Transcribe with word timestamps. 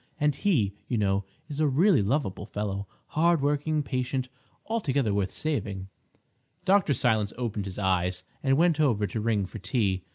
And 0.19 0.33
he, 0.33 0.73
you 0.87 0.97
know, 0.97 1.25
is 1.47 1.59
a 1.59 1.67
really 1.67 2.01
lovable 2.01 2.47
fellow, 2.47 2.87
hard 3.09 3.39
working, 3.39 3.83
patient—altogether 3.83 5.13
worth 5.13 5.29
saving." 5.29 5.89
Dr. 6.65 6.95
Silence 6.95 7.33
opened 7.37 7.65
his 7.65 7.77
eyes 7.77 8.23
and 8.41 8.57
went 8.57 8.79
over 8.79 9.05
to 9.05 9.19
ring 9.21 9.45
for 9.45 9.59
tea. 9.59 10.01